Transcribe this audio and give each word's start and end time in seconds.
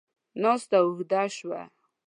ناسته 0.41 0.77
اوږده 0.83 1.23
شوه. 1.35 1.61